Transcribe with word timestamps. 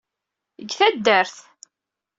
Deg 0.59 0.69
taddart. 0.77 1.35